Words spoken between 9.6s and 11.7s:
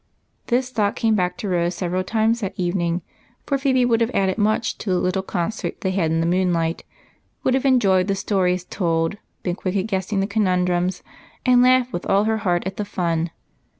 at guessing the conundrums, and